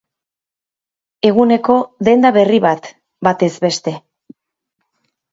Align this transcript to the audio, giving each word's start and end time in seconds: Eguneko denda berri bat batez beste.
Eguneko 1.29 1.75
denda 2.07 2.31
berri 2.37 2.61
bat 2.63 2.89
batez 3.27 3.51
beste. 3.67 3.93